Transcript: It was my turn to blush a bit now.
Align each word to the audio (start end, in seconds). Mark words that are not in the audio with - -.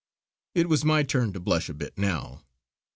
It 0.55 0.67
was 0.67 0.83
my 0.83 1.03
turn 1.03 1.31
to 1.33 1.39
blush 1.39 1.69
a 1.69 1.75
bit 1.75 1.95
now. 1.95 2.41